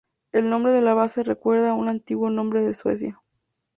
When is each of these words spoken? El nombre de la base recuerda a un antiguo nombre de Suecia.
El 0.31 0.49
nombre 0.49 0.71
de 0.71 0.81
la 0.81 0.95
base 0.95 1.21
recuerda 1.21 1.69
a 1.69 1.73
un 1.75 1.87
antiguo 1.87 2.31
nombre 2.31 2.63
de 2.63 2.73
Suecia. 2.73 3.21